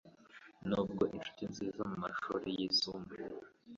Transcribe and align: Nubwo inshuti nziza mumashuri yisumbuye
Nubwo 0.69 1.03
inshuti 1.15 1.43
nziza 1.51 1.81
mumashuri 1.89 2.47
yisumbuye 2.57 3.25